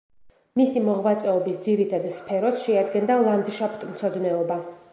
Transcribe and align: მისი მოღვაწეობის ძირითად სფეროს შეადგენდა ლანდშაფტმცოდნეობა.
მისი 0.59 0.79
მოღვაწეობის 0.85 1.59
ძირითად 1.67 2.07
სფეროს 2.15 2.63
შეადგენდა 2.65 3.19
ლანდშაფტმცოდნეობა. 3.27 4.59